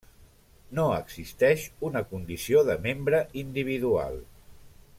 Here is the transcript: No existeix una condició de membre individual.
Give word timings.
No 0.77 0.85
existeix 0.93 1.65
una 1.89 2.03
condició 2.13 2.63
de 2.71 2.79
membre 2.87 3.21
individual. 3.43 4.19